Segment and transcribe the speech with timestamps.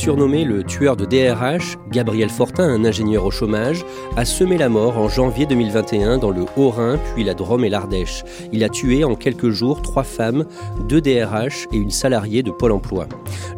[0.00, 3.84] Surnommé le tueur de DRH, Gabriel Fortin, un ingénieur au chômage,
[4.16, 8.24] a semé la mort en janvier 2021 dans le Haut-Rhin, puis la Drôme et l'Ardèche.
[8.50, 10.46] Il a tué en quelques jours trois femmes,
[10.88, 13.08] deux DRH et une salariée de Pôle emploi.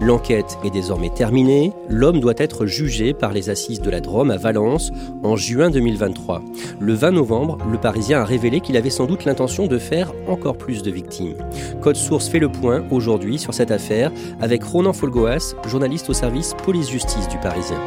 [0.01, 1.73] L'enquête est désormais terminée.
[1.89, 4.91] L'homme doit être jugé par les assises de la Drôme à Valence
[5.23, 6.43] en juin 2023.
[6.81, 10.59] Le 20 novembre, le Parisien a révélé qu'il avait sans doute l'intention de faire encore
[10.59, 11.37] plus de victimes.
[11.81, 16.32] Code Source fait le point aujourd'hui sur cette affaire avec Ronan Folgoas, journaliste au service
[16.65, 17.79] police-justice du Parisien.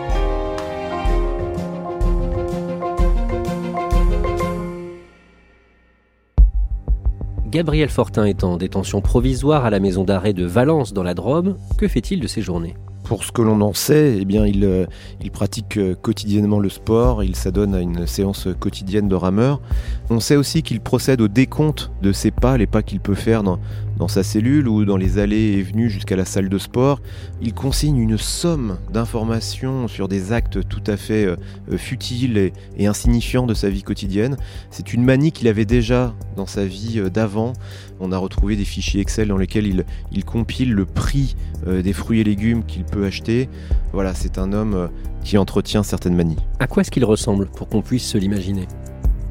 [7.50, 11.56] Gabriel Fortin est en détention provisoire à la maison d'arrêt de Valence dans la Drôme.
[11.78, 12.76] Que fait-il de ses journées?
[13.04, 14.86] Pour ce que l'on en sait, eh bien, il, euh,
[15.24, 19.62] il, pratique euh, quotidiennement le sport, il s'adonne à une séance quotidienne de rameur.
[20.10, 23.44] On sait aussi qu'il procède au décompte de ses pas, les pas qu'il peut faire
[23.44, 23.60] dans,
[23.98, 27.02] dans sa cellule ou dans les allées et venues jusqu'à la salle de sport.
[27.42, 31.38] Il consigne une somme d'informations sur des actes tout à fait euh,
[31.78, 34.38] futiles et, et, insignifiants de sa vie quotidienne.
[34.70, 37.54] C'est une manie qu'il avait déjà dans sa vie d'avant.
[38.00, 41.36] On a retrouvé des fichiers Excel dans lesquels il, il compile le prix
[41.66, 43.50] des fruits et légumes qu'il peut acheter.
[43.94, 44.88] Voilà, c'est un homme euh,
[45.24, 46.38] qui entretient certaines manies.
[46.60, 48.68] À quoi est-ce qu'il ressemble pour qu'on puisse se l'imaginer?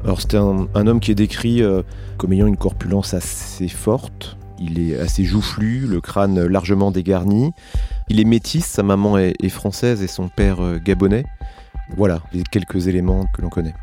[0.03, 1.81] Alors c'est un, homme qui est décrit euh,
[2.17, 4.37] comme ayant une corpulence assez forte.
[4.59, 7.51] Il est assez joufflu, le crâne largement dégarni.
[8.09, 11.25] Il est métis, sa maman est, française et son père euh, gabonais.
[11.97, 13.73] Voilà les quelques éléments que l'on connaît.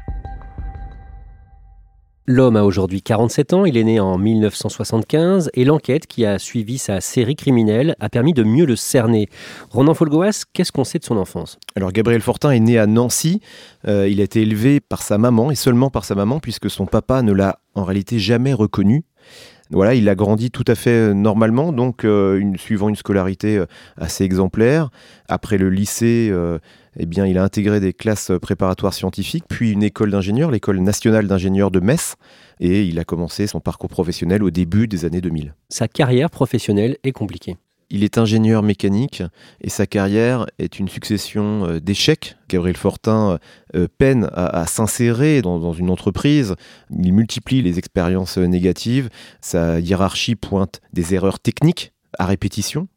[2.27, 6.79] L'homme a aujourd'hui 47 ans, il est né en 1975 et l'enquête qui a suivi
[6.79, 9.29] sa série criminelle a permis de mieux le cerner.
[9.71, 11.59] Ronan Folgoas, qu'est-ce qu'on sait de son enfance?
[11.75, 13.41] Alors Gabriel Fortin est né à Nancy,
[13.89, 16.87] euh, il a été élevé par sa maman et seulement par sa maman puisque son
[16.87, 19.05] papa ne l'a en réalité jamais reconnu.
[19.95, 23.67] Il a grandi tout à fait euh, normalement, donc euh, suivant une scolarité euh,
[23.97, 24.91] assez exemplaire.
[25.29, 26.33] Après le lycée,
[26.99, 31.71] eh il a intégré des classes préparatoires scientifiques, puis une école d'ingénieurs, l'école nationale d'ingénieurs
[31.71, 32.17] de Metz,
[32.61, 35.55] et il a commencé son parcours professionnel au début des années 2000.
[35.71, 37.57] Sa carrière professionnelle est compliquée.
[37.95, 39.23] Il est ingénieur mécanique
[39.61, 42.37] et sa carrière est une succession euh, d'échecs.
[42.49, 43.39] Gabriel Fortin
[43.77, 46.55] euh, peine à, s'insérer dans, une entreprise.
[46.91, 49.11] Il multiplie les expériences négatives.
[49.43, 52.89] Sa hiérarchie pointe des erreurs techniques à répétition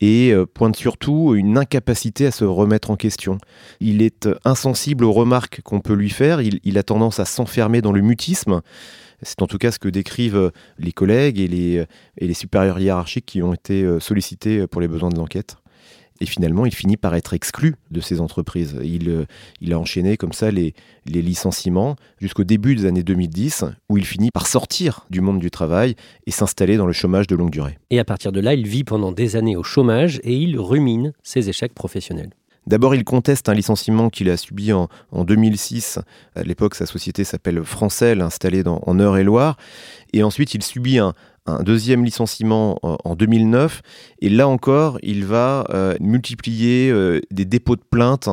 [0.00, 3.38] et euh, pointe surtout une incapacité à se remettre en question.
[3.80, 6.40] Il est insensible aux remarques qu'on peut lui faire.
[6.40, 8.60] il a tendance à s'enfermer dans le mutisme.
[9.22, 11.86] C'est en tout cas ce que décrivent euh, les collègues et les, euh,
[12.18, 15.56] et les supérieurs hiérarchiques qui ont été euh, sollicités pour les besoins de l'enquête.
[16.20, 18.76] Et finalement, il finit par être exclu de ces entreprises.
[18.82, 19.26] Il,
[19.60, 20.74] il a enchaîné comme ça les,
[21.06, 25.52] les licenciements jusqu'au début des années 2010, où il finit par sortir du monde du
[25.52, 25.94] travail
[26.26, 27.78] et s'installer dans le chômage de longue durée.
[27.90, 31.12] Et à partir de là, il vit pendant des années au chômage et il rumine
[31.22, 32.30] ses échecs professionnels.
[32.68, 36.00] D'abord, il conteste un licenciement qu'il a subi en, 2006.
[36.36, 39.56] À l'époque, sa société s'appelle Francel, installée en Eure-et-Loire.
[40.12, 41.14] Et ensuite, il subit un,
[41.60, 43.80] deuxième licenciement en, 2009.
[44.20, 48.28] Et là encore, il va euh, multiplier euh, des dépôts de plaintes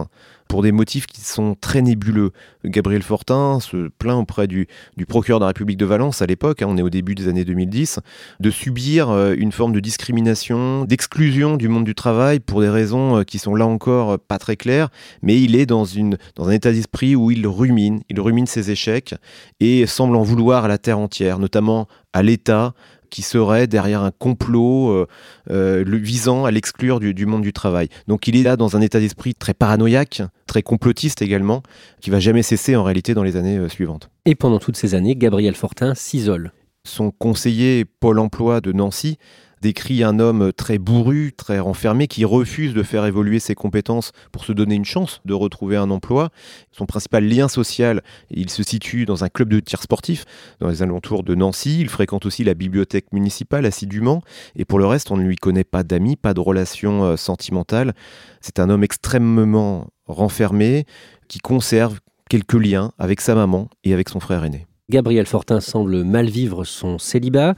[0.47, 2.31] pour des motifs qui sont très nébuleux.
[2.63, 4.68] Gabriel Fortin se plaint auprès du,
[5.07, 7.45] procureur de la République de Valence à l'époque, hein, on est au début des années
[7.45, 8.00] 2010,
[8.39, 13.18] de subir euh, une forme de discrimination, d'exclusion du monde du travail pour des raisons
[13.18, 14.89] euh, qui sont là encore euh, pas très claires,
[15.21, 19.15] mais il est dans, un état d'esprit où il rumine, il rumine ses échecs
[19.59, 22.74] et semble en vouloir à la terre entière, notamment à l'État,
[23.15, 25.07] qui serait derrière un complot
[25.47, 27.88] le visant à l'exclure du, du, monde du travail.
[28.07, 31.63] Donc il est là dans un état d'esprit très paranoïaque, très complotiste également,
[32.01, 34.09] qui va jamais cesser en réalité dans les années suivantes.
[34.25, 36.51] Et pendant toutes ces années, Gabriel Fortin s'isole.
[36.83, 39.18] Son conseiller Pôle emploi de Nancy
[39.62, 44.46] décrit un homme très bourru, très renfermé, qui refuse de faire évoluer ses compétences pour
[44.46, 46.30] se donner une chance de retrouver un emploi.
[46.72, 50.25] Son principal lien social, il se situe dans un club de tir sportif
[50.60, 51.80] dans les alentours de Nancy.
[51.81, 54.22] Il fréquente aussi la bibliothèque municipale assidûment.
[54.56, 57.94] Et pour le reste, on ne lui connaît pas d'amis, pas de relations euh, sentimentales.
[58.42, 60.86] C'est un homme extrêmement renfermé
[61.28, 62.00] qui conserve
[62.30, 64.68] quelques liens avec sa maman et avec son frère aîné.
[64.90, 67.56] Gabriel Fortin semble mal vivre son célibat.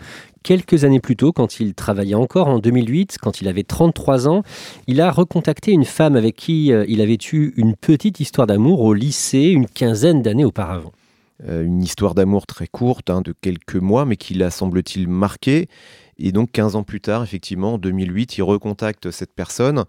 [0.48, 4.44] Quelques années plus tôt, quand il travaillait encore en 2008, quand il avait 33 ans,
[4.88, 8.80] il a recontacté une femme avec qui euh, il avait eu une petite histoire d'amour
[8.80, 10.94] au lycée une quinzaine d'années auparavant.
[11.50, 15.68] Euh, une histoire d'amour très courte, hein, de quelques mois, mais qui l'a, semble-t-il, marqué.
[16.18, 19.84] Et donc 15 ans plus tard, effectivement, en 2008, il recontacte cette personne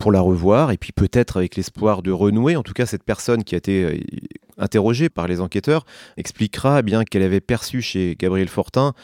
[0.00, 2.56] pour la revoir, et puis peut-être avec l'espoir de renouer.
[2.56, 3.98] En tout cas, cette personne qui a été euh,
[4.60, 5.84] interrogée par les enquêteurs
[6.16, 8.94] expliquera eh bien qu'elle avait perçu chez Gabriel Fortin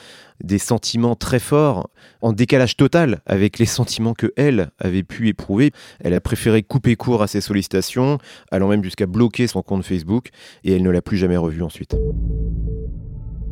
[0.42, 1.88] des sentiments très forts,
[2.20, 5.72] en décalage total avec les sentiments que elle avait pu éprouver.
[6.00, 8.18] Elle a préféré couper court à ses sollicitations,
[8.50, 10.28] allant même jusqu'à bloquer son compte Facebook,
[10.64, 11.96] et elle ne l'a plus jamais revu ensuite.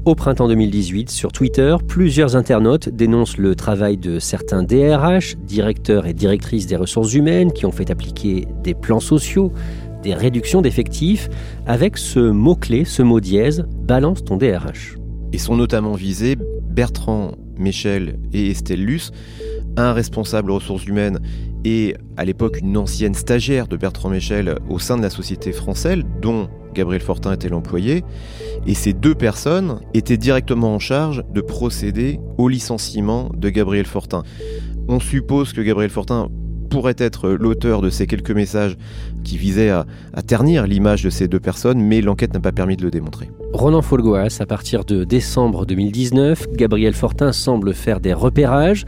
[0.05, 6.13] Au printemps 2018, sur Twitter, plusieurs internautes dénoncent le travail de certains DRH, directeurs et
[6.13, 9.51] directrices des ressources humaines, qui ont fait appliquer des plans sociaux,
[10.05, 11.29] des réductions d'effectifs,
[11.67, 14.97] avec ce mot-clé, ce mot dièse, balance ton DRH.
[15.33, 16.37] Et sont notamment visés
[16.71, 19.11] Bertrand Michel et Estelle Luce,
[19.77, 21.21] un responsable ressources humaines
[21.65, 26.03] et à l'époque une ancienne stagiaire de Bertrand Michel au sein de la société française,
[26.21, 28.05] dont Gabriel Fortin était l'employé,
[28.67, 34.23] et ces deux personnes étaient directement en charge de procéder au licenciement de Gabriel Fortin.
[34.89, 36.29] On suppose que Gabriel Fortin
[36.75, 38.77] pourrait être l'auteur de ces quelques messages
[39.23, 39.87] qui visaient à,
[40.27, 43.31] ternir l'image de ces deux personnes, mais l'enquête n'a pas permis de le démontrer.
[43.53, 48.87] Ronan Folgoas, à partir de décembre 2019, Gabriel Fortin semble faire des repérages.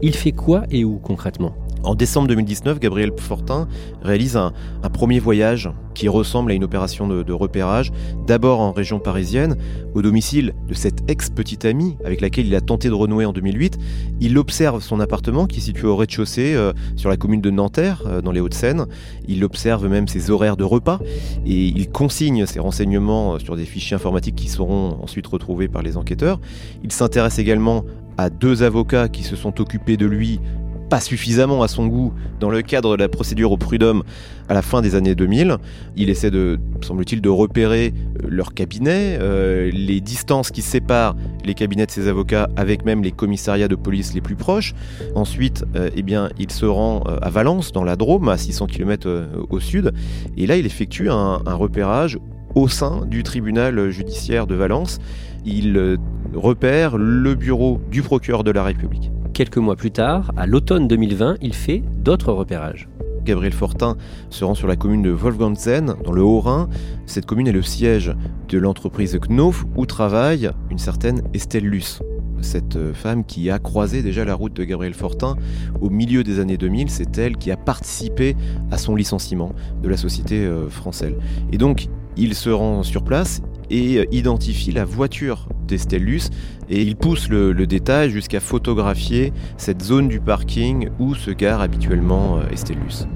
[0.00, 1.56] Il fait quoi et où concrètement?
[1.84, 3.68] En décembre 2019, Gabriel Fortin
[4.02, 4.52] réalise un,
[4.92, 7.92] premier voyage qui ressemble à une opération de, repérage,
[8.26, 9.56] d'abord en région parisienne,
[9.94, 13.78] au domicile de cette ex-petite amie avec laquelle il a tenté de renouer en 2008.
[14.20, 18.02] Il observe son appartement qui est situé au rez-de-chaussée euh, sur la commune de Nanterre,
[18.06, 18.86] euh, dans les Hauts-de-Seine.
[19.28, 21.00] Il observe même ses horaires de repas
[21.44, 25.82] et il consigne ses renseignements euh, sur des fichiers informatiques qui seront ensuite retrouvés par
[25.82, 26.40] les enquêteurs.
[26.82, 27.84] Il s'intéresse également
[28.16, 30.40] à deux avocats qui se sont occupés de lui
[30.88, 34.02] pas suffisamment à son goût dans le cadre de la procédure au prud'homme
[34.48, 35.56] à la fin des années 2000.
[35.96, 37.92] Il essaie de, semble-t-il, de repérer
[38.22, 43.02] euh, leur cabinet, euh, les distances qui séparent les cabinets de ses avocats avec même
[43.02, 44.74] les commissariats de police les plus proches.
[45.14, 49.28] Ensuite, euh, eh bien, il se rend à Valence, dans la Drôme, à 600 km
[49.50, 49.92] au sud,
[50.36, 52.18] et là, il effectue un, un repérage
[52.54, 54.98] au sein du tribunal judiciaire de Valence.
[55.44, 55.98] Il
[56.34, 59.10] repère le bureau du procureur de la République.
[59.34, 62.88] Quelques mois plus tard, à l'automne 2020, il fait d'autres repérages.
[63.24, 63.96] Gabriel Fortin
[64.30, 66.68] se rend sur la commune de Wolfgangsen, dans le Haut-Rhin.
[67.06, 68.14] Cette commune est le siège
[68.48, 72.00] de l'entreprise Knof, où travaille une certaine Estelle Luce.
[72.42, 75.34] Cette femme qui a croisé déjà la route de Gabriel Fortin
[75.80, 78.36] au milieu des années 2000, c'est elle qui a participé
[78.70, 79.52] à son licenciement
[79.82, 81.14] de la société euh, française.
[81.50, 86.30] Et donc, il se rend sur place, et identifie la voiture d'Estellus
[86.68, 92.38] et il pousse le, détail jusqu'à photographier cette zone du parking où se gare habituellement
[92.38, 93.06] euh, Estellus.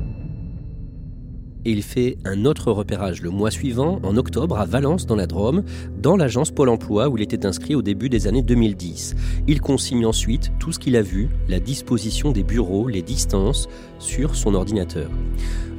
[1.65, 5.27] Et il fait un autre repérage le mois suivant, en octobre, à Valence, dans la
[5.27, 5.65] Drôme,
[6.01, 9.17] dans l'agence Pôle emploi où il était inscrit au début des années 2010.
[9.49, 14.37] Il consigne ensuite tout ce qu'il a vu, la disposition des bureaux, les distances, sur
[14.37, 15.11] son ordinateur.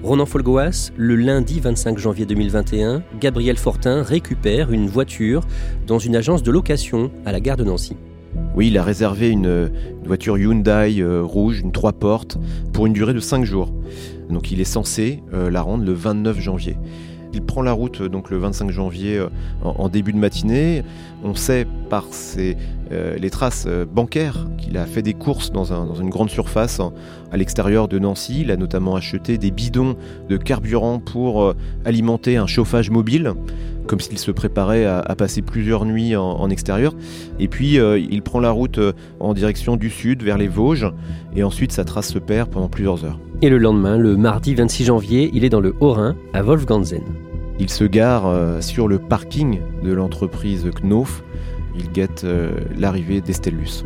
[0.03, 5.41] Ronan Folgoas, le lundi 25 janvier 2021, Gabriel Fortin récupère une voiture
[5.87, 7.97] dans une agence de location à la gare de Nancy.
[8.55, 9.71] Oui, il a réservé une,
[10.05, 12.37] voiture Hyundai euh, rouge, une trois portes,
[12.73, 13.71] pour une durée de 5 jours.
[14.29, 16.77] Donc il est censé euh, la rendre le 29 janvier.
[17.33, 19.29] Il prend la route donc le 25 janvier euh,
[19.61, 20.83] en, début de matinée.
[21.23, 22.05] On sait par
[22.91, 26.81] euh, les traces euh, bancaires qu'il a fait des courses dans, une grande surface
[27.31, 28.41] à l'extérieur de Nancy.
[28.41, 29.95] Il a notamment acheté des bidons
[30.27, 31.53] de carburant pour
[31.85, 33.33] alimenter un chauffage mobile
[33.89, 36.93] comme s'il se préparait à, passer plusieurs nuits en, extérieur.
[37.39, 38.79] Et puis il prend la route
[39.19, 40.91] en direction du sud, vers les Vosges,
[41.35, 43.19] et ensuite sa trace se perd pendant plusieurs heures.
[43.41, 47.03] Et le lendemain, le mardi 26 janvier, il est dans le Haut-Rhin, à Wolfganzen.
[47.59, 51.23] Il se gare euh, sur le parking de l'entreprise Knof.
[51.77, 53.85] Il guette euh, l'arrivée d'Estellus.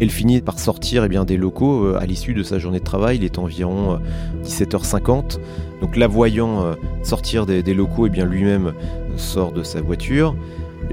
[0.00, 3.16] Elle finit par sortir eh des locaux euh, à l'issue de sa journée de travail.
[3.16, 3.98] Il est environ
[4.44, 5.38] 17h50.
[5.80, 8.72] Donc la voyant sortir des, locaux, eh lui-même
[9.16, 10.34] sort de sa voiture.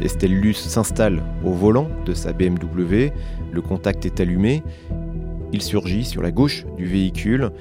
[0.01, 3.11] Estelle Luce s'installe au volant de sa BMW.
[3.51, 4.63] Le contact est allumé.
[5.53, 7.51] Il surgit sur la gauche du véhicule.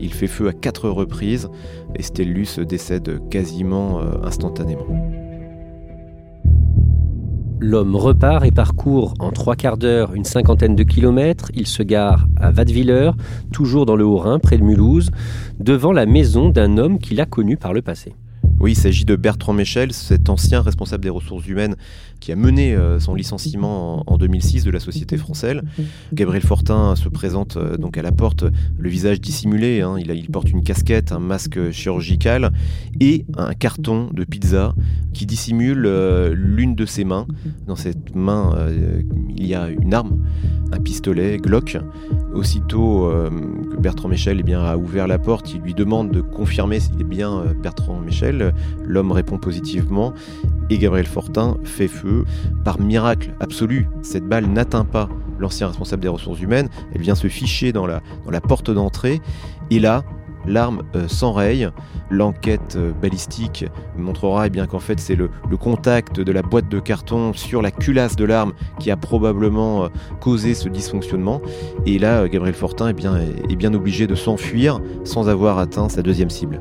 [0.00, 1.48] Il fait feu à quatre reprises.
[1.94, 4.86] Estelle Luce décède quasiment instantanément.
[7.66, 11.50] L'homme repart et parcourt en trois quarts d'heure une cinquantaine de kilomètres.
[11.54, 13.12] Il se gare à Wattwiller,
[13.52, 15.10] toujours dans le Haut-Rhin, près de Mulhouse,
[15.58, 18.16] devant la maison d'un homme qu'il a connu par le passé.
[18.60, 21.76] Oui, il s'agit de Bertrand Michel, cet ancien responsable des ressources humaines
[22.24, 25.60] qui a mené euh, son licenciement en, 2006 de la société française.
[26.14, 28.46] Gabriel Fortin se présente euh, donc à la porte,
[28.78, 29.82] le visage dissimulé.
[29.82, 29.96] Hein.
[29.98, 32.50] il, porte une casquette, un masque chirurgical
[32.98, 34.74] et un carton de pizza
[35.12, 37.26] qui dissimule euh, l'une de ses mains.
[37.66, 38.56] Dans cette main,
[39.36, 40.24] il y a une arme,
[40.72, 41.76] un pistolet Glock.
[42.34, 43.10] Aussitôt
[43.70, 47.04] que Bertrand Michel eh a ouvert la porte, il lui demande de confirmer s'il est
[47.04, 48.00] bien Bertrand
[48.84, 50.12] L'homme répond positivement
[50.70, 52.24] et Gabriel Fortin fait feu.
[52.64, 55.08] Par miracle absolu, cette balle n'atteint pas
[55.38, 58.00] l'ancien responsable des ressources humaines, elle vient se ficher dans la,
[58.40, 59.20] porte d'entrée
[59.70, 60.02] et là,
[60.46, 61.68] l'arme euh, s'enraye.
[62.10, 63.64] L'enquête euh, balistique
[63.96, 67.70] montrera eh bien qu'en fait c'est le, contact de la boîte de carton sur la
[67.70, 69.88] culasse de l'arme qui a probablement euh,
[70.20, 71.40] causé ce dysfonctionnement.
[71.86, 76.30] Et là, Gabriel Fortin eh est bien obligé de s'enfuir sans avoir atteint sa deuxième
[76.30, 76.60] cible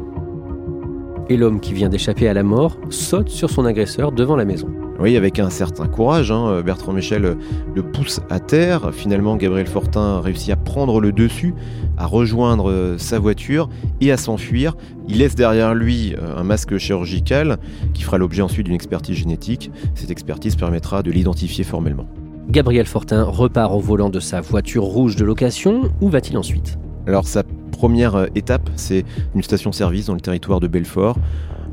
[1.30, 4.70] et l'homme qui vient d'échapper à la mort saute sur son agresseur devant la maison.
[5.00, 7.36] Oui, avec un certain courage, hein, Bertrand Michel
[7.76, 8.94] le pousse à terre.
[8.94, 11.54] Finalement, Gabriel Fortin réussit à prendre le dessus,
[11.98, 13.70] à rejoindre euh, sa voiture
[14.02, 14.76] et à s'enfuir.
[15.08, 17.58] Il laisse derrière lui euh, un masque chirurgical
[17.94, 19.72] qui fera l'objet ensuite d'une expertise génétique.
[19.96, 22.08] Cette expertise permettra de l'identifier formellement.
[22.50, 25.92] Gabriel Fortin repart au volant de sa voiture rouge de location.
[26.02, 26.78] Où va-t-il ensuite?
[27.08, 29.04] Alors sa première euh, étape, c'est
[29.36, 31.18] une station-service dans le territoire de Belfort,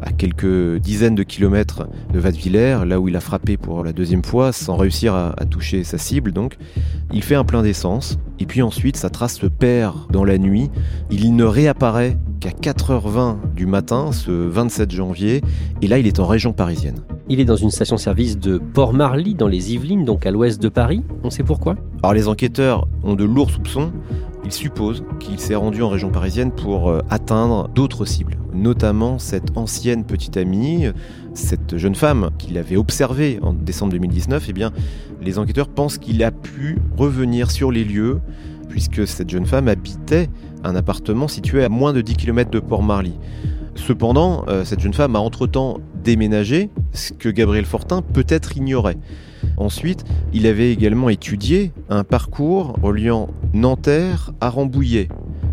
[0.03, 4.25] à quelques dizaines de kilomètres de Wattwiller, là où il a frappé pour la deuxième
[4.25, 6.33] fois, sans réussir à, toucher sa cible.
[6.33, 6.57] Donc,
[7.13, 10.71] il fait un plein d'essence, et puis ensuite, sa trace se perd dans la nuit.
[11.11, 15.43] Il ne réapparaît qu'à 4h20 du matin, ce 27 janvier,
[15.83, 17.03] et là, il est en région parisienne.
[17.33, 21.05] Il est dans une station-service de Port-Marly, dans les Yvelines, donc à l'ouest de Paris.
[21.23, 21.77] On sait pourquoi?
[22.03, 23.93] Alors, les enquêteurs ont de lourds soupçons.
[24.45, 29.57] Il suppose qu'il s'est rendu en région parisienne pour euh, atteindre d'autres cibles, notamment cette
[29.57, 30.87] ancienne petite amie,
[31.33, 34.47] cette jeune femme qu'il avait observée en décembre 2019.
[34.49, 34.73] Eh bien,
[35.23, 38.19] les enquêteurs pensent qu'il a pu revenir sur les lieux,
[38.69, 40.29] puisque cette jeune femme habitait
[40.65, 43.15] un appartement situé à moins de 10 km de Port-Marly.
[43.75, 48.97] Cependant, euh, cette jeune femme a entre-temps déménagé, ce que Gabriel Fortin peut-être ignorait.
[49.57, 55.09] Ensuite, il avait également étudié un parcours reliant Nanterre à Rambouillet.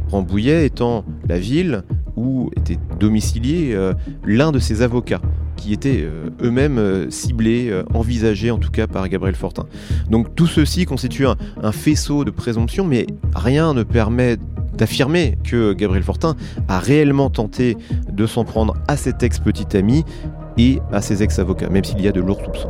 [0.10, 1.84] Rambouillet étant la ville
[2.16, 3.94] où était domicilié euh,
[4.26, 5.22] l'un de ses avocats,
[5.56, 9.66] qui étaient euh, eux-mêmes ciblés, envisagés en tout cas par Gabriel Fortin.
[10.10, 13.06] Donc tout ceci constitue un, faisceau de présomption, mais
[13.36, 14.38] rien ne permet
[14.78, 16.36] d'affirmer que Gabriel Fortin
[16.68, 17.78] a réellement tenté
[18.12, 20.04] de s'en prendre à cet ex-petit ami
[20.58, 22.70] et à ses ex-avocats, même s'il y a de lourds soupçons.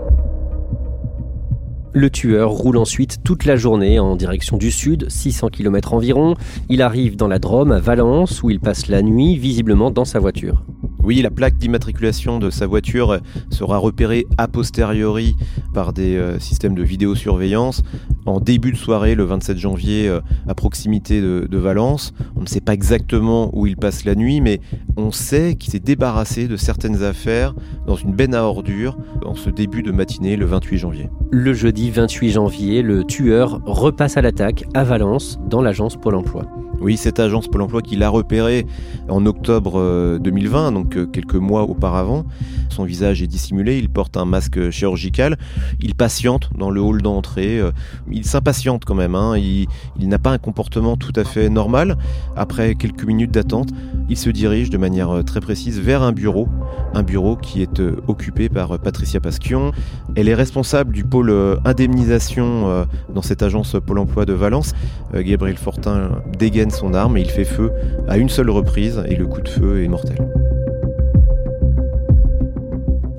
[1.93, 6.35] Le tueur roule ensuite toute la journée en direction du sud, 600 km environ.
[6.69, 10.19] Il arrive dans la Drôme, à Valence, où il passe la nuit, visiblement dans sa
[10.19, 10.63] voiture.
[11.07, 15.37] Oui, la plaque d'immatriculation de sa voiture sera repérée a posteriori
[15.73, 17.81] par des euh, systèmes de vidéosurveillance
[18.25, 22.13] en début de soirée, le 27 janvier, euh, à proximité de, de, Valence.
[22.35, 24.59] On ne sait pas exactement où il passe la nuit, mais
[24.97, 29.49] on sait qu'il s'est débarrassé de certaines affaires dans une benne à ordures en ce
[29.49, 31.09] début de matinée, le 28 janvier.
[31.31, 36.43] Le jeudi 28 janvier, le tueur repasse à l'attaque à Valence, dans l'agence Pôle Emploi.
[36.79, 38.67] Oui, cette agence Pôle Emploi qu'il a repéré
[39.09, 42.23] en octobre 2020, euh, donc euh, quelques mois auparavant.
[42.69, 45.37] Son visage est dissimulé, il porte un masque chirurgical,
[45.81, 47.71] il patiente dans le hall d'entrée, euh,
[48.11, 49.37] il s'impatiente quand même, hein.
[49.37, 49.67] il,
[50.07, 51.97] n'a pas un comportement tout à fait normal.
[52.35, 53.69] Après quelques minutes d'attente,
[54.07, 56.47] il se dirige de manière très précise vers un bureau,
[56.93, 59.71] un bureau qui est occupé par Patricia Pasquion.
[60.15, 61.31] Elle est responsable du pôle
[61.65, 64.73] indemnisation dans cette agence Pôle Emploi de Valence.
[65.13, 67.71] Gabriel Fortin dégaine son arme et il fait feu
[68.07, 70.17] à une seule reprise et le coup de feu est mortel.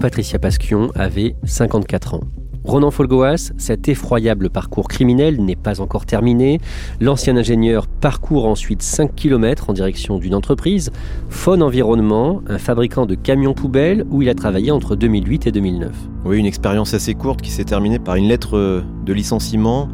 [0.00, 2.20] Patricia Pasquion avait 54 ans.
[2.68, 6.60] Ronan Folgoas, cet effroyable parcours criminel n'est pas encore terminé.
[7.00, 10.90] L'ancien ingénieur parcourt ensuite 5 km en direction d'une entreprise,
[11.30, 15.92] Faune Environnement, un fabricant de camions poubelles où il a travaillé entre 2008 et 2009.
[16.26, 19.88] Oui, une expérience assez courte qui s'est terminée par une lettre de licenciement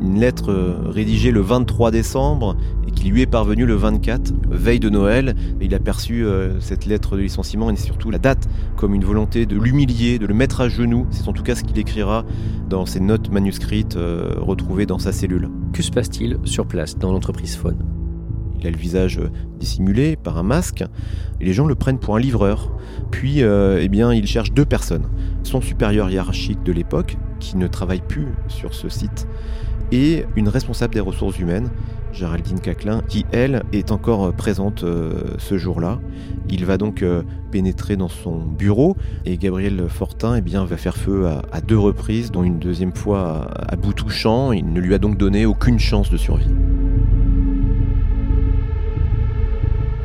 [0.00, 0.52] une lettre
[0.86, 5.34] rédigée le 23 décembre et qui lui est parvenue le 24, veille de Noël.
[5.60, 6.24] Il a perçu
[6.60, 10.34] cette lettre de licenciement et surtout la date comme une volonté de l'humilier, de le
[10.34, 11.06] mettre à genoux.
[11.10, 12.24] C'est en tout cas ce qu'il écrira
[12.68, 13.98] dans ses notes manuscrites
[14.36, 15.48] retrouvées dans sa cellule.
[15.72, 17.78] Que se passe-t-il sur place dans l'entreprise Faune?
[18.60, 19.20] Il a le visage
[19.58, 20.84] dissimulé par un masque,
[21.40, 22.72] et les gens le prennent pour un livreur.
[23.10, 25.08] Puis, euh, eh bien, il cherche deux personnes.
[25.42, 29.28] Son supérieur hiérarchique de l'époque, qui ne travaille plus sur ce site,
[29.92, 31.70] et une responsable des ressources humaines,
[32.12, 35.98] Géraldine Caclin, qui, elle, est encore présente euh, ce jour-là.
[36.48, 41.26] Il va donc euh, pénétrer dans son bureau, et Gabriel Fortin eh va faire feu
[41.52, 44.52] à, deux reprises, dont une deuxième fois à, à bout touchant.
[44.52, 46.50] Il ne lui a donc donné aucune chance de survie.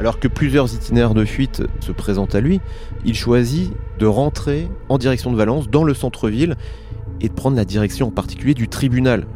[0.02, 2.60] Alors que plusieurs itinéraires de fuite se présentent à lui,
[3.06, 6.56] il choisit de rentrer en direction de Valence, dans le centre-ville,
[7.22, 9.28] et de prendre la direction en particulier du tribunal.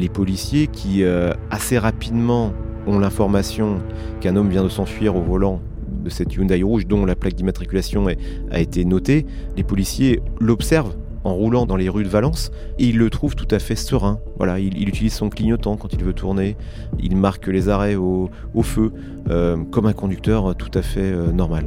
[0.00, 2.54] Les policiers qui, euh, assez rapidement,
[2.86, 3.82] ont l'information
[4.22, 5.60] qu'un homme vient de s'enfuir au volant
[6.02, 8.06] de cette Hyundai rouge dont la plaque d'immatriculation
[8.50, 9.26] a été notée,
[9.58, 13.48] les policiers l'observent en roulant dans les rues de Valence et il le trouve tout
[13.50, 14.20] à fait serein.
[14.38, 16.56] Voilà, il, utilise son clignotant quand il veut tourner,
[16.98, 18.30] il marque les arrêts au,
[18.62, 18.92] feu
[19.28, 21.66] euh, comme un conducteur tout à fait euh, normal.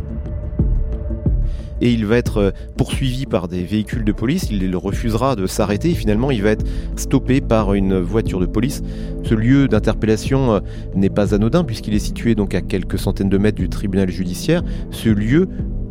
[1.83, 5.91] Et il va être euh, poursuivi par des véhicules de police, il refusera de s'arrêter
[5.91, 8.81] et finalement il va être stoppé par une voiture de police.
[9.23, 10.61] Ce lieu d'interpellation
[10.95, 14.63] n'est pas anodin puisqu'il est situé donc à quelques centaines de mètres du tribunal judiciaire,
[14.89, 15.47] ce lieu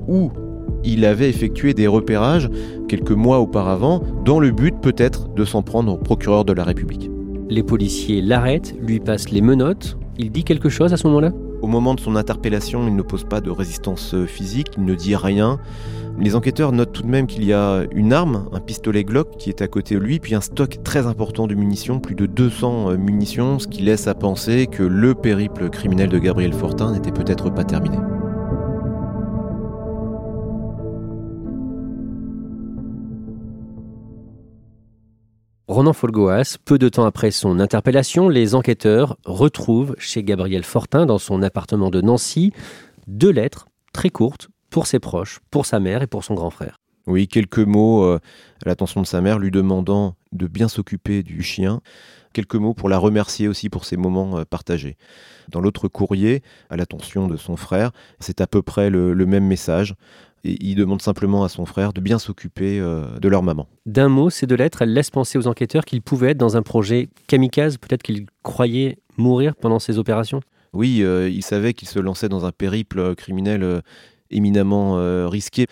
[0.08, 0.32] où
[0.84, 2.50] il avait effectué des repérages
[2.88, 7.11] quelques mois auparavant, dans le but peut-être de s'en prendre au procureur de la République.
[7.49, 9.96] Les policiers l'arrêtent, lui passent les menottes.
[10.18, 11.32] Il dit quelque chose à ce moment-là?
[11.62, 15.16] Au moment de son interpellation, il ne pose pas de résistance physique, il ne dit
[15.16, 15.59] rien.
[16.19, 19.49] Les enquêteurs notent tout de même qu'il y a une arme, un pistolet Glock qui
[19.49, 22.99] est à côté de lui, puis un stock très important de munitions, plus de 200
[22.99, 27.49] munitions, ce qui laisse à penser que le périple criminel de Gabriel Fortin n'était peut-être
[27.49, 27.97] pas terminé.
[35.73, 41.17] Ronan Folgoas, peu de temps après son interpellation, les enquêteurs retrouvent chez Gabriel Fortin, dans
[41.17, 42.52] son appartement de Nancy,
[43.06, 46.76] deux lettres très courtes pour ses proches, pour sa mère et pour son grand frère.
[47.06, 48.21] Oui, quelques mots euh,
[48.67, 51.80] à l'attention de sa mère, lui demandant de bien s'occuper du chien.
[52.35, 54.99] Quelques mots pour la remercier aussi pour ces moments euh, partagés.
[55.49, 59.95] Dans l'autre courrier, à l'attention de son frère, c'est à peu près le même message.
[60.45, 63.69] Et il demande simplement à son frère de bien s'occuper euh, de leur maman.
[63.87, 66.63] D'un mot, ces deux lettres, elles laissent penser aux enquêteurs qu'il pouvait être dans un
[66.63, 70.41] projet kamikaze, peut-être qu'il croyait mourir pendant ces opérations
[70.73, 73.83] Oui, euh, il savait qu'il se lançait dans un périple euh, criminel
[74.31, 74.97] éminemment
[75.28, 75.67] risqué,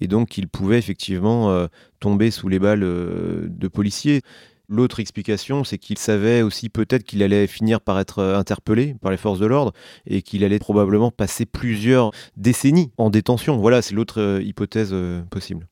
[0.00, 1.66] et donc il pouvait effectivement
[1.98, 4.20] tomber sous les balles de policiers.
[4.68, 9.10] L'autre explication, c'est qu'il savait aussi peut-être qu'il allait finir par être euh, interpellé par
[9.10, 9.72] les forces de l'ordre
[10.06, 13.58] et qu'il allait probablement passer plusieurs décennies en détention.
[13.58, 15.66] Voilà, c'est l'autre euh, hypothèse euh, possible.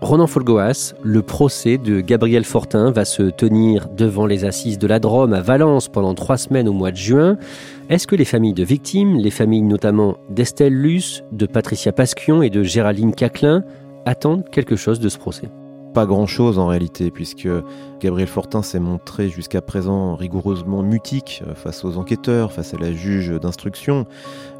[0.00, 5.00] Ronan Folgoas, le procès de Gabriel Fortin va se tenir devant les assises de la
[5.00, 7.36] Drôme à Valence pendant trois semaines au mois de juin.
[7.90, 12.48] Est-ce que les familles de victimes, les familles notamment d'Estelle Luce, de Patricia Pasquion et
[12.48, 13.62] de Géraldine Caclin,
[14.06, 15.50] attendent quelque chose de ce procès?
[15.92, 17.48] Pas grand-chose en réalité, puisque
[18.00, 22.92] Gabriel Fortin s'est montré jusqu'à présent rigoureusement mutique euh, face aux enquêteurs, face à la
[22.92, 24.06] juge d'instruction.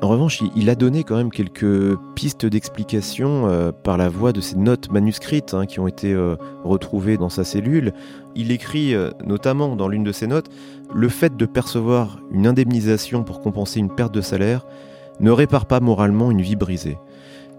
[0.02, 4.40] En revanche, il a donné quand même quelques pistes d'explication euh, par la voie de
[4.40, 7.92] ses notes manuscrites hein, qui ont été euh, retrouvées dans sa cellule.
[8.34, 10.48] Il écrit notamment dans l'une de ses notes
[10.94, 14.64] Le fait de percevoir une indemnisation pour compenser une perte de salaire
[15.18, 16.98] ne répare pas moralement une vie brisée.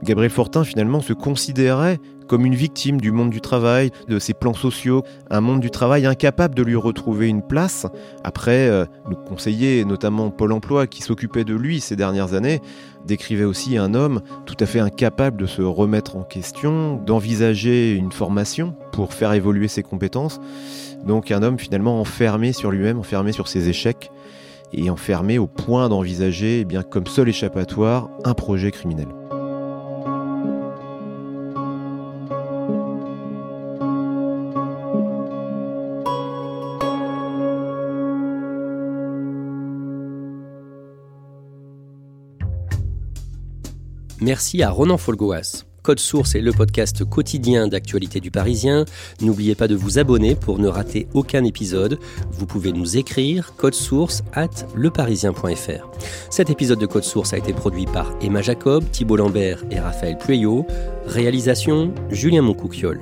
[0.04, 2.00] Gabriel Fortin finalement se considérait
[2.30, 6.06] comme une victime du monde du travail, de ses plans sociaux, un monde du travail
[6.06, 7.88] incapable de lui retrouver une place.
[8.24, 12.62] Après, euh, le conseiller, notamment Pôle Emploi, qui s'occupait de lui ces dernières années,
[13.06, 18.12] décrivait aussi un homme tout à fait incapable de se remettre en question, d'envisager une
[18.12, 20.40] formation pour faire évoluer ses compétences.
[21.06, 24.12] Donc un homme finalement enfermé sur lui-même, enfermé sur ses échecs
[24.72, 29.08] et enfermé au point d'envisager, eh comme seul échappatoire, un projet criminel.
[44.30, 45.66] Merci à Ronan Folgoas.
[45.82, 48.86] Code Source est le podcast quotidien d'actualité du Parisien.
[49.22, 51.98] N'oubliez pas de vous abonner pour ne rater aucun épisode.
[52.30, 55.90] Vous pouvez nous écrire code source at leparisien.fr.
[56.30, 60.20] Cet épisode de Code Source a été produit par Emma Jacob, Thibault Lambert et Raphaël
[60.20, 60.68] Pueyo.
[61.08, 63.02] Réalisation Julien Moncouquiole.